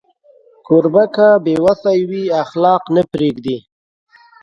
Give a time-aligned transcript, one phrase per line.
[0.65, 3.57] کوربه که بې وسی وي، اخلاق نه پرېږدي.